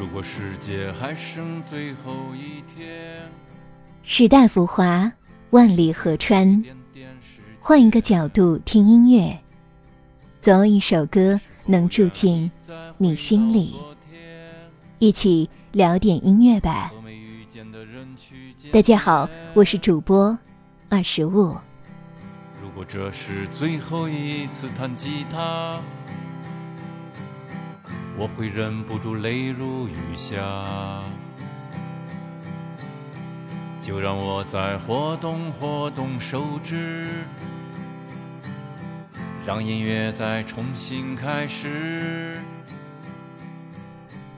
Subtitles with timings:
[0.00, 3.30] 如果世界还剩最后一天，
[4.02, 5.12] 时代浮华，
[5.50, 6.64] 万里河川，
[7.58, 9.38] 换一个角度听音乐，
[10.40, 12.50] 总有一首歌能住进
[12.96, 13.76] 你心里。
[14.98, 16.90] 一起聊点音乐吧。
[18.72, 20.36] 大家好，我是主播
[20.88, 21.54] 二十五。
[22.62, 25.78] 如果这是最后一次弹吉他。
[28.20, 30.36] 我会忍不住泪如雨下，
[33.80, 37.24] 就让我再活动活动手指，
[39.46, 42.38] 让音乐再重新开始。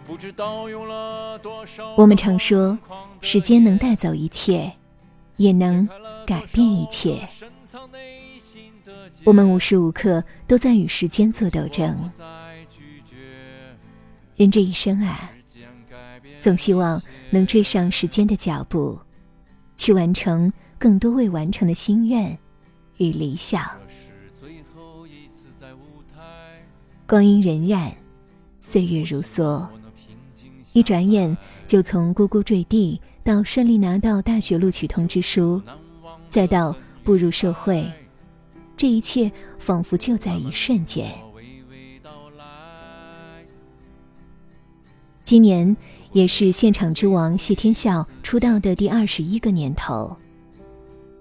[0.07, 1.97] 不知道用了多少。
[1.97, 2.79] 我们常说，
[3.21, 4.73] 时间能带走一切，
[5.35, 5.89] 也能
[6.25, 7.29] 改变一切。
[9.25, 12.09] 我们无时无刻都在与时间做斗争。
[14.43, 15.31] 人这一生啊，
[16.41, 18.99] 总希望能追上时间的脚步，
[19.77, 22.37] 去完成更多未完成的心愿
[22.97, 23.71] 与理想。
[27.07, 27.93] 光阴荏苒，
[28.61, 29.65] 岁月如梭，
[30.73, 35.63] 一转眼就从呱呱坠地到顺利拿到大学录取通知书，
[36.29, 37.89] 再到步入社会，
[38.77, 41.15] 这一切仿佛就在一瞬间。
[45.33, 45.75] 今年
[46.13, 50.15] 也是现场之王谢天笑出道的第二十一个年头。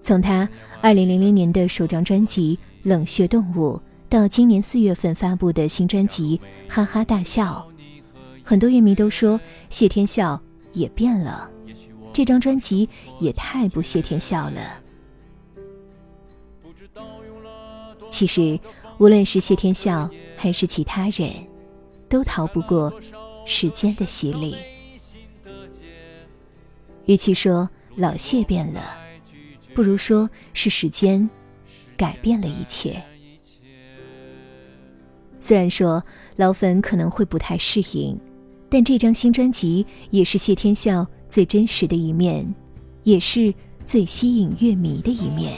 [0.02, 0.46] 从他
[0.82, 3.74] 二零零零年的首张专辑《冷血动物》
[4.10, 6.38] 到今年四月份发布的新专辑
[6.70, 7.66] 《哈哈大笑》，
[8.44, 9.40] 很多乐迷都说
[9.70, 10.38] 谢天笑
[10.74, 11.50] 也变了。
[12.12, 12.86] 这张专辑
[13.18, 14.74] 也太不谢天笑了。
[18.10, 18.60] 其实，
[18.98, 21.32] 无论是谢天笑还是其他人，
[22.10, 22.92] 都逃不过。
[23.44, 24.56] 时间的洗礼，
[27.06, 28.94] 与其说老谢变了，
[29.74, 31.28] 不如说是时间
[31.96, 33.02] 改变了一切。
[35.40, 36.02] 虽然说
[36.36, 38.18] 老粉可能会不太适应，
[38.70, 42.54] 但这张新专辑也是谢天笑最真实的一面，
[43.02, 43.52] 也是
[43.84, 45.52] 最吸引乐迷的一面。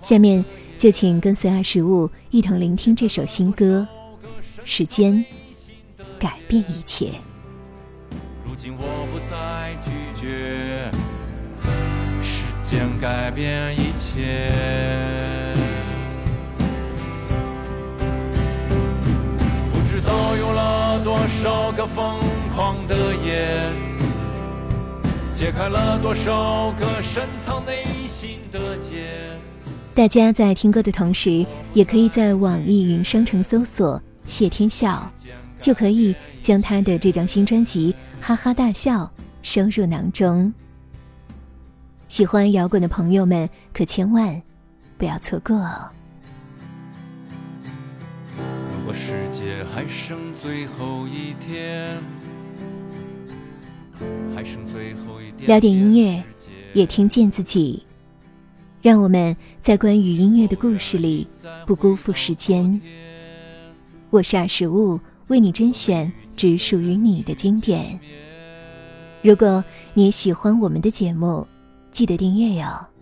[0.00, 0.44] 下面
[0.78, 3.86] 就请跟随二十五一同聆听这首新歌
[4.64, 5.14] 《时间》。
[6.18, 7.12] 改变一切。
[8.44, 10.90] 如今我不再拒绝，
[12.22, 14.50] 时间改变一切。
[19.72, 22.20] 不知道用了多少个疯
[22.54, 23.72] 狂的夜，
[25.34, 29.38] 解开了多少个深藏内心的结。
[29.94, 35.10] 大家在听歌的同时，也可以在网易云商城搜索“谢天笑”。
[35.64, 37.90] 就可以将他的这张新专辑
[38.22, 39.02] 《哈哈大笑》
[39.40, 40.52] 收入囊中。
[42.06, 44.42] 喜欢摇滚的朋友们可千万
[44.98, 45.88] 不要错过哦！
[48.36, 51.96] 如果世界还剩最后一天，
[54.34, 56.22] 还剩最后一点，聊点音乐，
[56.74, 57.82] 也听见自己。
[58.82, 61.26] 让我们在关于音乐的故事里
[61.64, 62.78] 不辜负时间。
[64.10, 65.00] 我是二十五。
[65.28, 67.98] 为你甄选只属于你的经典。
[69.22, 69.64] 如果
[69.94, 71.46] 你喜欢我们的节目，
[71.90, 72.93] 记得订阅哟。